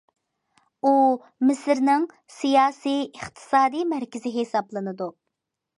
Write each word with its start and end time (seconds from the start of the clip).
ئۇ 0.83 0.93
مىسىرنىڭ 1.49 2.07
سىياسىي، 2.39 2.99
ئىقتىسادىي 3.05 3.87
مەركىزى 3.95 4.37
ھېسابلىنىدۇ. 4.41 5.15